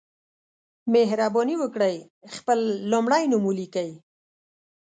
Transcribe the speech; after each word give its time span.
مهرباني 0.93 1.55
وکړئ 1.59 1.95
خپل 2.35 2.59
لمړی 2.91 3.23
نوم 3.31 3.43
ولیکئ 3.47 3.91